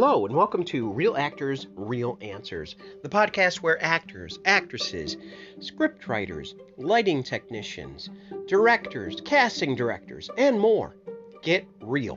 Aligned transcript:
Hello, 0.00 0.26
and 0.26 0.36
welcome 0.36 0.62
to 0.66 0.92
Real 0.92 1.16
Actors, 1.16 1.66
Real 1.74 2.18
Answers, 2.20 2.76
the 3.02 3.08
podcast 3.08 3.56
where 3.56 3.82
actors, 3.82 4.38
actresses, 4.44 5.16
scriptwriters, 5.58 6.54
lighting 6.76 7.24
technicians, 7.24 8.08
directors, 8.46 9.20
casting 9.24 9.74
directors, 9.74 10.30
and 10.38 10.60
more 10.60 10.94
get 11.42 11.66
real. 11.80 12.16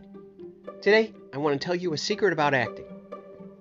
Today, 0.79 1.11
I 1.33 1.39
want 1.39 1.59
to 1.59 1.65
tell 1.65 1.73
you 1.73 1.93
a 1.93 1.97
secret 1.97 2.33
about 2.33 2.53
acting. 2.53 2.85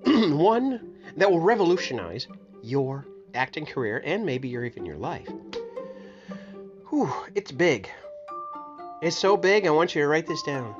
One 0.36 0.96
that 1.16 1.30
will 1.30 1.40
revolutionize 1.40 2.28
your 2.62 3.06
acting 3.32 3.64
career 3.64 4.02
and 4.04 4.26
maybe 4.26 4.48
your, 4.48 4.66
even 4.66 4.84
your 4.84 4.98
life. 4.98 5.28
Whew, 6.90 7.10
it's 7.34 7.52
big. 7.52 7.88
It's 9.00 9.16
so 9.16 9.38
big, 9.38 9.66
I 9.66 9.70
want 9.70 9.94
you 9.94 10.02
to 10.02 10.08
write 10.08 10.26
this 10.26 10.42
down. 10.42 10.74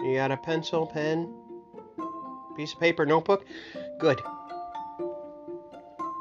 You 0.00 0.14
got 0.14 0.32
a 0.32 0.38
pencil, 0.38 0.86
pen, 0.86 1.41
piece 2.56 2.72
of 2.72 2.80
paper, 2.80 3.06
notebook? 3.06 3.44
Good. 3.98 4.20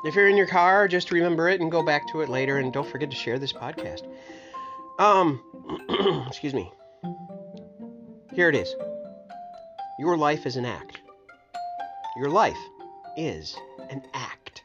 If 0.03 0.15
you're 0.15 0.27
in 0.27 0.37
your 0.37 0.47
car, 0.47 0.87
just 0.87 1.11
remember 1.11 1.47
it 1.49 1.61
and 1.61 1.71
go 1.71 1.83
back 1.83 2.07
to 2.11 2.21
it 2.21 2.29
later 2.29 2.57
and 2.57 2.73
don't 2.73 2.87
forget 2.87 3.11
to 3.11 3.15
share 3.15 3.37
this 3.37 3.53
podcast. 3.53 4.07
Um 4.99 5.41
excuse 6.27 6.53
me. 6.53 6.71
Here 8.33 8.49
it 8.49 8.55
is. 8.55 8.73
Your 9.99 10.17
life 10.17 10.45
is 10.45 10.55
an 10.55 10.65
act. 10.65 10.99
Your 12.17 12.29
life 12.29 12.57
is 13.17 13.55
an 13.89 14.01
act. 14.13 14.63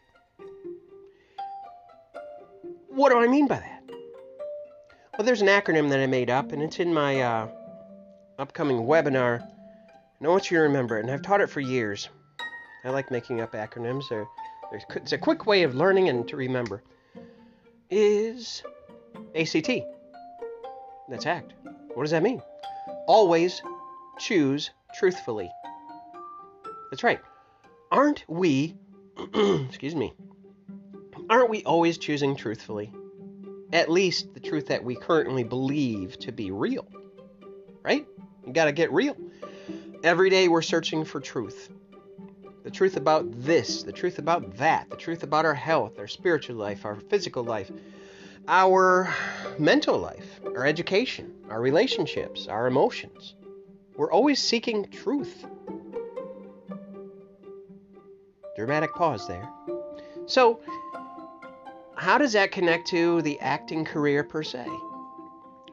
What 2.89 3.11
do 3.11 3.19
I 3.19 3.27
mean 3.27 3.47
by 3.47 3.59
that? 3.59 3.83
Well, 5.19 5.27
there's 5.27 5.42
an 5.42 5.48
acronym 5.48 5.91
that 5.91 6.01
I 6.01 6.06
made 6.06 6.31
up, 6.31 6.53
and 6.53 6.62
it's 6.62 6.78
in 6.78 6.94
my 6.94 7.20
uh, 7.20 7.48
upcoming 8.39 8.78
webinar. 8.78 9.47
And 10.19 10.27
I 10.27 10.31
want 10.31 10.50
you 10.50 10.56
to 10.56 10.62
remember 10.62 10.97
it, 10.97 11.05
and 11.05 11.11
I've 11.11 11.22
taught 11.22 11.41
it 11.41 11.50
for 11.50 11.61
years. 11.61 12.09
I 12.84 12.91
like 12.91 13.11
making 13.11 13.41
up 13.41 13.53
acronyms. 13.53 14.09
They're, 14.09 14.27
they're, 14.70 14.81
it's 14.95 15.12
a 15.12 15.19
quick 15.19 15.47
way 15.47 15.62
of 15.62 15.75
learning 15.75 16.09
and 16.09 16.27
to 16.28 16.36
remember. 16.36 16.83
Is 17.91 18.62
ACT. 19.34 19.70
That's 21.09 21.27
ACT. 21.27 21.53
What 21.94 22.05
does 22.05 22.12
that 22.12 22.22
mean? 22.22 22.42
Always 23.06 23.61
choose 24.19 24.70
truthfully. 24.97 25.50
That's 26.91 27.05
right. 27.05 27.20
Aren't 27.92 28.25
we, 28.28 28.77
excuse 29.34 29.94
me, 29.94 30.12
aren't 31.28 31.50
we 31.50 31.62
always 31.64 31.98
choosing 31.98 32.37
truthfully? 32.37 32.92
At 33.72 33.91
least 33.91 34.33
the 34.33 34.41
truth 34.41 34.69
that 34.69 34.83
we 34.83 34.94
currently 34.97 35.44
believe 35.44 36.19
to 36.20 36.33
be 36.33 36.50
real. 36.50 36.87
Right? 37.83 38.06
You 38.47 38.53
got 38.53 38.67
to 38.67 38.72
get 38.72 38.92
real. 38.92 39.17
Every 40.07 40.31
day 40.31 40.47
we're 40.47 40.62
searching 40.62 41.05
for 41.05 41.19
truth. 41.19 41.69
The 42.62 42.71
truth 42.71 42.97
about 42.97 43.25
this, 43.43 43.83
the 43.83 43.91
truth 43.91 44.21
about 44.21 44.57
that, 44.57 44.89
the 44.89 44.95
truth 44.95 45.25
about 45.25 45.45
our 45.45 45.53
health, 45.53 45.99
our 45.99 46.07
spiritual 46.07 46.55
life, 46.55 46.85
our 46.85 46.95
physical 46.95 47.43
life, 47.43 47.73
our 48.47 49.12
mental 49.59 49.99
life, 49.99 50.39
our 50.45 50.65
education, 50.65 51.34
our 51.51 51.61
relationships, 51.61 52.47
our 52.47 52.69
emotions. 52.69 53.34
We're 53.97 54.12
always 54.12 54.41
seeking 54.41 54.89
truth. 54.91 55.45
Dramatic 58.55 58.95
pause 58.95 59.27
there. 59.27 59.51
So, 60.27 60.61
how 61.97 62.17
does 62.17 62.34
that 62.34 62.53
connect 62.53 62.87
to 62.91 63.23
the 63.23 63.41
acting 63.41 63.84
career 63.84 64.23
per 64.23 64.45
se? 64.45 64.69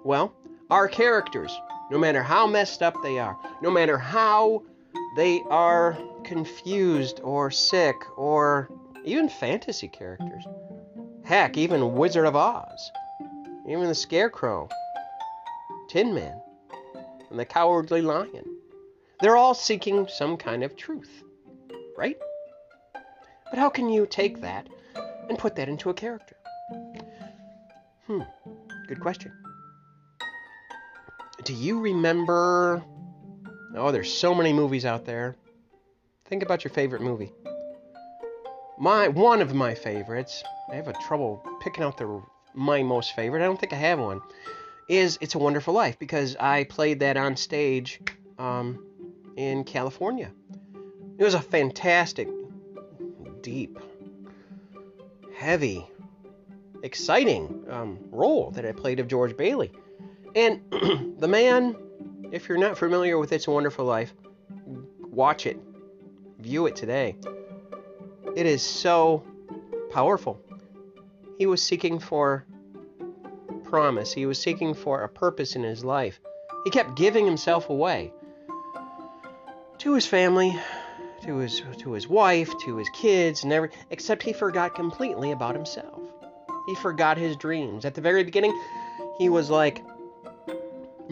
Well, 0.03 0.33
our 0.71 0.87
characters, 0.87 1.55
no 1.91 1.97
matter 1.97 2.23
how 2.23 2.47
messed 2.47 2.81
up 2.81 2.95
they 3.03 3.19
are, 3.19 3.37
no 3.61 3.69
matter 3.69 3.97
how 3.97 4.63
they 5.15 5.41
are 5.49 5.97
confused 6.23 7.19
or 7.23 7.51
sick 7.51 7.95
or 8.17 8.69
even 9.05 9.29
fantasy 9.29 9.87
characters. 9.87 10.45
Heck, 11.23 11.57
even 11.57 11.95
Wizard 11.95 12.25
of 12.25 12.35
Oz, 12.35 12.91
even 13.67 13.87
the 13.87 13.95
Scarecrow, 13.95 14.69
Tin 15.89 16.13
Man, 16.13 16.41
and 17.29 17.39
the 17.39 17.45
Cowardly 17.45 18.01
Lion. 18.01 18.45
They're 19.21 19.37
all 19.37 19.53
seeking 19.53 20.07
some 20.07 20.35
kind 20.35 20.63
of 20.63 20.75
truth, 20.75 21.23
right? 21.97 22.17
But 23.49 23.59
how 23.59 23.69
can 23.69 23.87
you 23.89 24.05
take 24.05 24.41
that 24.41 24.67
and 25.29 25.37
put 25.37 25.55
that 25.55 25.69
into 25.69 25.89
a 25.89 25.93
character? 25.93 26.35
Hmm, 28.07 28.21
good 28.87 28.99
question. 28.99 29.31
Do 31.43 31.53
you 31.53 31.81
remember? 31.81 32.81
Oh, 33.75 33.91
there's 33.91 34.13
so 34.13 34.33
many 34.33 34.53
movies 34.53 34.85
out 34.85 35.03
there. 35.05 35.35
Think 36.25 36.41
about 36.41 36.63
your 36.63 36.71
favorite 36.71 37.01
movie. 37.01 37.33
My 38.77 39.09
one 39.09 39.41
of 39.41 39.53
my 39.53 39.75
favorites. 39.75 40.41
I 40.71 40.75
have 40.75 40.87
a 40.87 40.93
trouble 40.93 41.45
picking 41.59 41.83
out 41.83 41.97
the 41.97 42.21
my 42.53 42.81
most 42.81 43.13
favorite. 43.15 43.41
I 43.41 43.45
don't 43.45 43.59
think 43.59 43.73
I 43.73 43.77
have 43.77 43.99
one. 43.99 44.21
Is 44.87 45.17
It's 45.19 45.35
a 45.35 45.39
Wonderful 45.39 45.73
Life 45.73 45.99
because 45.99 46.37
I 46.37 46.63
played 46.63 47.01
that 47.01 47.17
on 47.17 47.35
stage 47.35 47.99
um, 48.39 48.85
in 49.35 49.65
California. 49.65 50.31
It 51.17 51.23
was 51.23 51.33
a 51.33 51.41
fantastic, 51.41 52.29
deep, 53.41 53.79
heavy, 55.35 55.85
exciting 56.83 57.65
um, 57.69 57.99
role 58.11 58.51
that 58.51 58.65
I 58.65 58.71
played 58.71 58.99
of 58.99 59.07
George 59.07 59.35
Bailey. 59.35 59.71
And 60.35 60.61
the 61.19 61.27
man, 61.27 61.75
if 62.31 62.49
you're 62.49 62.57
not 62.57 62.77
familiar 62.77 63.17
with 63.17 63.31
It's 63.31 63.47
a 63.47 63.51
Wonderful 63.51 63.85
Life, 63.85 64.13
watch 65.11 65.45
it, 65.45 65.59
view 66.39 66.65
it 66.65 66.75
today. 66.75 67.15
It 68.35 68.45
is 68.45 68.63
so 68.63 69.23
powerful. 69.91 70.39
He 71.37 71.45
was 71.45 71.61
seeking 71.61 71.99
for 71.99 72.45
promise, 73.63 74.13
he 74.13 74.27
was 74.27 74.39
seeking 74.39 74.75
for 74.75 75.01
a 75.01 75.09
purpose 75.09 75.55
in 75.55 75.63
his 75.63 75.83
life. 75.83 76.19
He 76.63 76.69
kept 76.69 76.95
giving 76.95 77.25
himself 77.25 77.69
away 77.69 78.13
to 79.79 79.93
his 79.93 80.05
family, 80.05 80.55
to 81.23 81.37
his 81.37 81.61
to 81.79 81.91
his 81.93 82.07
wife, 82.07 82.51
to 82.65 82.77
his 82.77 82.87
kids, 82.89 83.43
and 83.43 83.51
every 83.51 83.69
except 83.89 84.23
he 84.23 84.31
forgot 84.31 84.75
completely 84.75 85.31
about 85.31 85.55
himself. 85.55 86.01
He 86.67 86.75
forgot 86.75 87.17
his 87.17 87.35
dreams. 87.35 87.83
At 87.83 87.95
the 87.95 88.01
very 88.01 88.23
beginning, 88.23 88.57
he 89.17 89.29
was 89.29 89.49
like, 89.49 89.83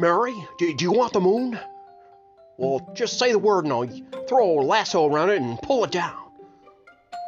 Mary, 0.01 0.33
do, 0.57 0.73
do 0.75 0.83
you 0.83 0.91
want 0.91 1.13
the 1.13 1.21
moon? 1.21 1.59
Well, 2.57 2.91
just 2.95 3.19
say 3.19 3.31
the 3.31 3.37
word 3.37 3.65
and 3.65 3.73
I'll 3.73 4.25
throw 4.27 4.59
a 4.59 4.63
lasso 4.63 5.05
around 5.05 5.29
it 5.29 5.39
and 5.39 5.61
pull 5.61 5.83
it 5.83 5.91
down. 5.91 6.17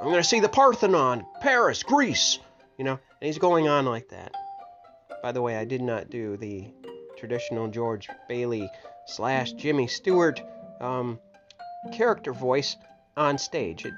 I'm 0.01 0.07
going 0.07 0.17
to 0.17 0.27
see 0.27 0.39
the 0.39 0.49
Parthenon, 0.49 1.23
Paris, 1.39 1.83
Greece. 1.83 2.39
You 2.79 2.85
know, 2.85 2.93
and 2.93 3.27
he's 3.27 3.37
going 3.37 3.67
on 3.67 3.85
like 3.85 4.09
that. 4.09 4.33
By 5.21 5.31
the 5.31 5.41
way, 5.41 5.55
I 5.55 5.65
did 5.65 5.83
not 5.83 6.09
do 6.09 6.35
the 6.35 6.67
traditional 7.15 7.67
George 7.67 8.09
Bailey 8.27 8.67
slash 9.05 9.53
Jimmy 9.53 9.85
Stewart 9.85 10.41
um, 10.81 11.19
character 11.93 12.33
voice 12.33 12.75
on 13.15 13.37
stage. 13.37 13.85
It, 13.85 13.93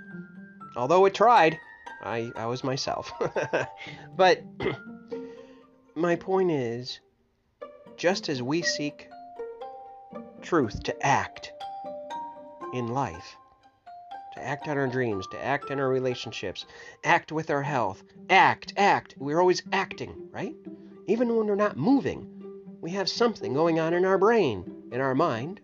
although 0.75 1.05
it 1.05 1.13
tried, 1.13 1.57
I, 2.03 2.29
I 2.35 2.45
was 2.47 2.61
myself. 2.61 3.09
but 4.17 4.43
my 5.95 6.17
point 6.17 6.51
is 6.51 6.99
just 7.97 8.29
as 8.29 8.41
we 8.41 8.61
seek 8.61 9.09
truth 10.41 10.83
to 10.83 11.06
act 11.06 11.53
in 12.73 12.88
life, 12.88 13.35
to 14.33 14.44
act 14.44 14.67
on 14.67 14.78
our 14.78 14.88
dreams, 14.88 15.25
to 15.28 15.44
act 15.44 15.72
in 15.72 15.79
our 15.79 15.89
relationships, 15.89 16.66
act 17.03 17.31
with 17.31 17.50
our 17.50 17.63
health, 17.63 18.03
act, 18.29 18.73
act. 18.78 19.16
We're 19.17 19.39
always 19.39 19.63
acting, 19.72 20.29
right? 20.31 20.55
Even 21.08 21.35
when 21.35 21.47
we're 21.47 21.55
not 21.55 21.78
moving, 21.78 22.28
we 22.81 22.91
have 22.91 23.09
something 23.09 23.53
going 23.53 23.79
on 23.79 23.93
in 23.93 24.05
our 24.05 24.17
brain, 24.17 24.90
in 24.91 25.02
our 25.02 25.16
mind, 25.16 25.61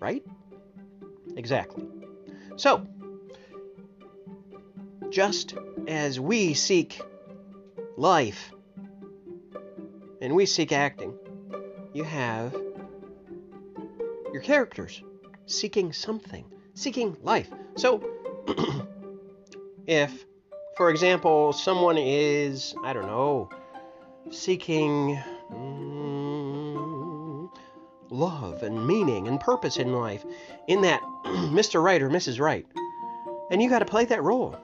right? 0.00 0.24
Exactly. 1.36 1.84
So, 2.56 2.86
just 5.10 5.54
as 5.86 6.18
we 6.18 6.54
seek 6.54 7.00
life 7.96 8.52
and 10.26 10.34
we 10.34 10.44
seek 10.44 10.72
acting, 10.72 11.14
you 11.92 12.02
have 12.02 12.52
your 14.32 14.42
characters 14.42 15.00
seeking 15.46 15.92
something, 15.92 16.44
seeking 16.74 17.16
life. 17.22 17.48
So, 17.76 18.02
if, 19.86 20.26
for 20.76 20.90
example, 20.90 21.52
someone 21.52 21.96
is, 21.96 22.74
I 22.82 22.92
don't 22.92 23.06
know, 23.06 23.48
seeking 24.32 25.16
mm, 25.52 27.48
love 28.10 28.64
and 28.64 28.84
meaning 28.84 29.28
and 29.28 29.38
purpose 29.38 29.76
in 29.76 29.92
life, 29.92 30.26
in 30.66 30.80
that 30.80 31.02
Mr. 31.24 31.80
Right 31.80 32.02
or 32.02 32.10
Mrs. 32.10 32.40
Right, 32.40 32.66
and 33.52 33.62
you 33.62 33.68
got 33.68 33.78
to 33.78 33.84
play 33.84 34.06
that 34.06 34.24
role. 34.24 34.58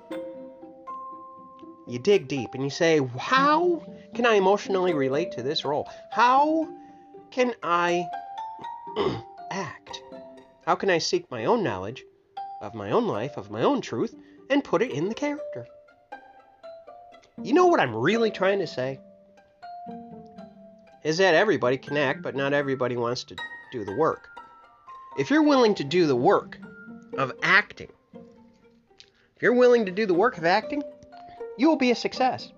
You 1.92 1.98
dig 1.98 2.26
deep 2.26 2.54
and 2.54 2.64
you 2.64 2.70
say, 2.70 3.06
How 3.18 3.84
can 4.14 4.24
I 4.24 4.36
emotionally 4.36 4.94
relate 4.94 5.30
to 5.32 5.42
this 5.42 5.62
role? 5.62 5.86
How 6.10 6.66
can 7.30 7.52
I 7.62 8.06
act 9.50 10.02
How 10.64 10.74
can 10.74 10.88
I 10.88 10.96
seek 10.96 11.30
my 11.30 11.44
own 11.44 11.62
knowledge 11.62 12.02
of 12.62 12.74
my 12.74 12.92
own 12.92 13.06
life, 13.06 13.36
of 13.36 13.50
my 13.50 13.62
own 13.62 13.82
truth, 13.82 14.14
and 14.48 14.64
put 14.64 14.80
it 14.80 14.90
in 14.90 15.10
the 15.10 15.14
character? 15.14 15.66
You 17.42 17.52
know 17.52 17.66
what 17.66 17.78
I'm 17.78 17.94
really 17.94 18.30
trying 18.30 18.60
to 18.60 18.66
say? 18.66 18.98
Is 21.04 21.18
that 21.18 21.34
everybody 21.34 21.76
can 21.76 21.98
act, 21.98 22.22
but 22.22 22.34
not 22.34 22.54
everybody 22.54 22.96
wants 22.96 23.22
to 23.24 23.36
do 23.70 23.84
the 23.84 23.96
work. 23.96 24.30
If 25.18 25.28
you're 25.28 25.42
willing 25.42 25.74
to 25.74 25.84
do 25.84 26.06
the 26.06 26.16
work 26.16 26.56
of 27.18 27.32
acting, 27.42 27.90
if 28.14 29.42
you're 29.42 29.52
willing 29.52 29.84
to 29.84 29.92
do 29.92 30.06
the 30.06 30.14
work 30.14 30.38
of 30.38 30.46
acting, 30.46 30.82
you 31.56 31.68
will 31.68 31.76
be 31.76 31.90
a 31.90 31.94
success. 31.94 32.52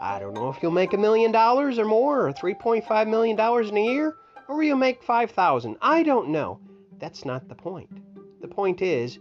I 0.00 0.18
don't 0.18 0.34
know 0.34 0.50
if 0.50 0.62
you'll 0.62 0.72
make 0.72 0.92
a 0.92 0.98
million 0.98 1.32
dollars 1.32 1.78
or 1.78 1.84
more, 1.84 2.28
or 2.28 2.32
$3.5 2.32 3.08
million 3.08 3.38
in 3.68 3.76
a 3.76 3.84
year, 3.84 4.16
or 4.48 4.62
you'll 4.62 4.76
make 4.76 5.02
5,000. 5.02 5.76
I 5.80 6.02
don't 6.02 6.28
know. 6.28 6.60
That's 6.98 7.24
not 7.24 7.48
the 7.48 7.54
point. 7.54 7.90
The 8.40 8.48
point 8.48 8.82
is, 8.82 9.18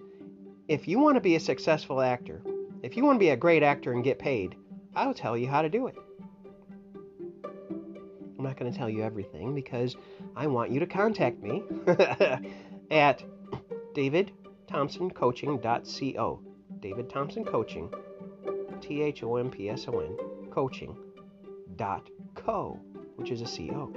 if 0.68 0.88
you 0.88 1.00
want 1.00 1.16
to 1.16 1.22
be 1.22 1.36
a 1.36 1.40
successful 1.40 2.02
actor, 2.02 2.42
if 2.84 2.98
you 2.98 3.06
want 3.06 3.16
to 3.16 3.20
be 3.20 3.30
a 3.30 3.38
great 3.38 3.64
actor 3.64 3.94
and 3.94 4.04
get 4.04 4.20
paid, 4.20 4.56
I'll 4.96 5.14
tell 5.14 5.38
you 5.38 5.48
how 5.48 5.62
to 5.62 5.70
do 5.70 5.88
it. 5.88 5.96
I'm 7.44 8.44
not 8.44 8.58
going 8.58 8.72
to 8.72 8.78
tell 8.78 8.90
you 8.90 9.04
everything 9.04 9.56
because 9.56 9.96
I 10.36 10.48
want 10.48 10.72
you 10.72 10.80
to 10.80 10.86
contact 10.86 11.42
me 11.42 11.64
at 12.92 13.24
davidthompsoncoaching.co. 13.94 16.40
David 16.80 17.10
Thompson 17.10 17.46
Coaching, 17.46 17.90
T 18.86 19.02
H 19.02 19.24
O 19.24 19.38
M 19.38 19.50
P 19.50 19.70
S 19.70 19.88
O 19.88 20.00
N, 20.00 20.16
coaching.co, 20.52 21.00
which 23.16 23.32
is 23.32 23.42
a 23.42 23.46
CO. 23.46 23.92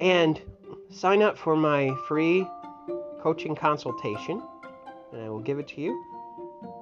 And 0.00 0.40
sign 0.90 1.22
up 1.22 1.38
for 1.38 1.56
my 1.56 1.94
free 2.06 2.46
coaching 3.20 3.54
consultation, 3.54 4.42
and 5.12 5.22
I 5.22 5.30
will 5.30 5.40
give 5.40 5.58
it 5.58 5.68
to 5.68 5.80
you. 5.80 6.04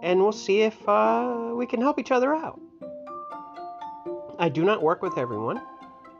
And 0.02 0.20
we'll 0.20 0.32
see 0.32 0.62
if 0.62 0.76
uh, 0.88 1.52
we 1.54 1.66
can 1.66 1.80
help 1.80 2.00
each 2.00 2.10
other 2.10 2.34
out. 2.34 2.60
I 4.38 4.48
do 4.48 4.64
not 4.64 4.82
work 4.82 5.02
with 5.02 5.16
everyone 5.16 5.62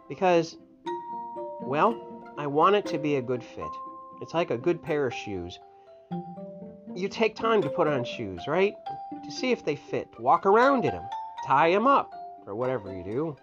because, 0.09 0.57
well, 1.61 1.97
I 2.39 2.47
want 2.47 2.77
it 2.77 2.87
to 2.87 2.99
be 2.99 3.17
a 3.17 3.23
good 3.23 3.43
fit. 3.43 3.71
It's 4.21 4.35
like 4.35 4.53
a 4.53 4.57
good 4.57 4.81
pair 4.81 5.07
of 5.07 5.15
shoes. 5.15 5.59
You 6.95 7.09
take 7.09 7.35
time 7.35 7.61
to 7.63 7.69
put 7.69 7.89
on 7.89 8.05
shoes, 8.05 8.43
right? 8.47 8.75
To 9.25 9.31
see 9.31 9.53
if 9.53 9.65
they 9.65 9.77
fit. 9.77 10.09
Walk 10.19 10.47
around 10.47 10.85
in 10.85 10.93
them, 10.93 11.09
tie 11.47 11.71
them 11.71 11.87
up, 11.87 12.13
or 12.47 12.55
whatever 12.55 12.95
you 12.95 13.05
do. 13.05 13.37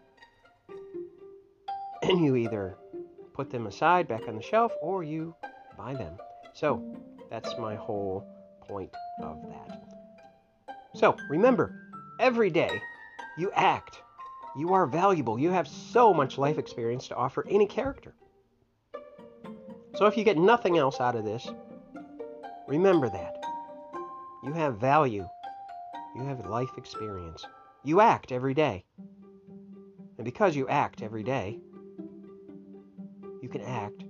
And 2.01 2.23
you 2.23 2.37
either 2.37 2.77
put 3.33 3.49
them 3.49 3.67
aside 3.67 4.07
back 4.07 4.27
on 4.27 4.35
the 4.35 4.41
shelf 4.41 4.71
or 4.81 5.03
you 5.03 5.35
buy 5.77 5.93
them. 5.93 6.13
So 6.53 6.83
that's 7.29 7.57
my 7.57 7.75
whole 7.75 8.25
point 8.61 8.93
of 9.21 9.41
that. 9.49 9.81
So 10.93 11.15
remember, 11.29 11.75
every 12.19 12.49
day 12.49 12.81
you 13.37 13.51
act. 13.55 14.01
You 14.57 14.73
are 14.73 14.85
valuable. 14.85 15.39
You 15.39 15.51
have 15.51 15.67
so 15.67 16.13
much 16.13 16.37
life 16.37 16.57
experience 16.57 17.07
to 17.09 17.15
offer 17.15 17.45
any 17.49 17.65
character. 17.65 18.13
So 19.95 20.05
if 20.05 20.17
you 20.17 20.23
get 20.23 20.37
nothing 20.37 20.77
else 20.77 20.99
out 20.99 21.15
of 21.15 21.23
this, 21.23 21.47
remember 22.67 23.09
that. 23.09 23.35
You 24.43 24.53
have 24.53 24.77
value. 24.77 25.27
You 26.19 26.25
have 26.25 26.45
life 26.47 26.77
experience. 26.77 27.45
You 27.83 28.01
act 28.01 28.33
every 28.33 28.53
day. 28.53 28.83
And 30.17 30.25
because 30.25 30.53
you 30.53 30.67
act 30.67 31.01
every 31.01 31.23
day, 31.23 31.61
you 33.41 33.47
can 33.47 33.61
act 33.61 34.03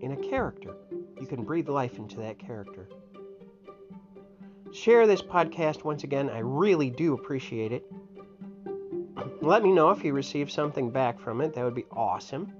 in 0.00 0.10
a 0.10 0.16
character. 0.16 0.74
You 1.20 1.28
can 1.28 1.44
breathe 1.44 1.68
life 1.68 1.98
into 1.98 2.16
that 2.16 2.40
character. 2.40 2.88
Share 4.72 5.06
this 5.06 5.22
podcast 5.22 5.84
once 5.84 6.02
again. 6.02 6.30
I 6.30 6.40
really 6.40 6.90
do 6.90 7.14
appreciate 7.14 7.70
it. 7.70 7.84
Let 9.40 9.62
me 9.62 9.70
know 9.70 9.90
if 9.90 10.02
you 10.02 10.14
receive 10.14 10.50
something 10.50 10.90
back 10.90 11.20
from 11.20 11.40
it. 11.40 11.54
That 11.54 11.64
would 11.64 11.76
be 11.76 11.86
awesome. 11.92 12.52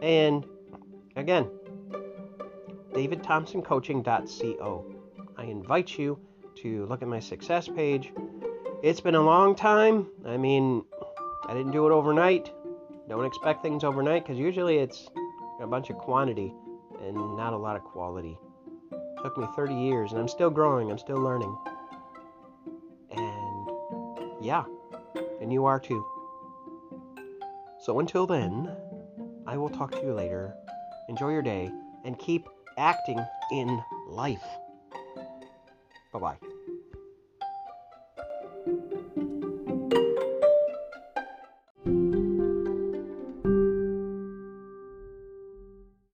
And 0.00 0.46
again, 1.16 1.50
davidthompsoncoaching.co. 2.92 4.94
I 5.36 5.44
invite 5.44 5.98
you 5.98 6.20
to 6.62 6.86
look 6.86 7.02
at 7.02 7.08
my 7.08 7.20
success 7.20 7.68
page. 7.68 8.12
It's 8.80 9.00
been 9.00 9.16
a 9.16 9.20
long 9.20 9.56
time. 9.56 10.06
I 10.24 10.36
mean, 10.36 10.84
I 11.48 11.52
didn't 11.52 11.72
do 11.72 11.88
it 11.88 11.90
overnight. 11.90 12.52
Don't 13.08 13.24
expect 13.24 13.60
things 13.60 13.82
overnight 13.82 14.22
because 14.24 14.38
usually 14.38 14.78
it's 14.78 15.08
a 15.60 15.66
bunch 15.66 15.90
of 15.90 15.98
quantity 15.98 16.54
and 17.02 17.16
not 17.36 17.52
a 17.52 17.56
lot 17.56 17.74
of 17.74 17.82
quality. 17.82 18.38
It 18.92 19.22
took 19.22 19.36
me 19.36 19.46
30 19.56 19.74
years 19.74 20.12
and 20.12 20.20
I'm 20.20 20.28
still 20.28 20.50
growing, 20.50 20.92
I'm 20.92 20.98
still 20.98 21.16
learning. 21.16 21.56
And 23.10 23.70
yeah, 24.40 24.64
and 25.40 25.52
you 25.52 25.64
are 25.64 25.80
too. 25.80 26.06
So 27.80 27.98
until 27.98 28.28
then, 28.28 28.70
I 29.44 29.56
will 29.56 29.70
talk 29.70 29.90
to 29.90 30.02
you 30.02 30.12
later. 30.12 30.54
Enjoy 31.08 31.30
your 31.30 31.42
day 31.42 31.68
and 32.04 32.16
keep 32.16 32.48
acting 32.76 33.18
in 33.50 33.82
life. 34.06 34.44
Bye 36.12 36.20
bye. 36.20 36.47